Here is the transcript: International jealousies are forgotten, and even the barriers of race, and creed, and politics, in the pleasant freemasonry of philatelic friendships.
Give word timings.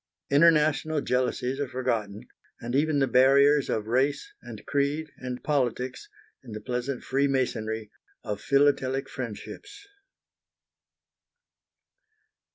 International 0.31 0.99
jealousies 0.99 1.59
are 1.59 1.67
forgotten, 1.67 2.25
and 2.59 2.73
even 2.73 2.97
the 2.97 3.05
barriers 3.05 3.69
of 3.69 3.85
race, 3.85 4.33
and 4.41 4.65
creed, 4.65 5.11
and 5.17 5.43
politics, 5.43 6.09
in 6.43 6.53
the 6.53 6.59
pleasant 6.59 7.03
freemasonry 7.03 7.91
of 8.23 8.41
philatelic 8.41 9.07
friendships. 9.07 9.85